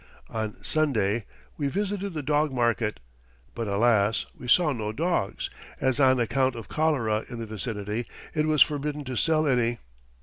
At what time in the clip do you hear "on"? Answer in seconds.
0.31-0.55, 5.99-6.19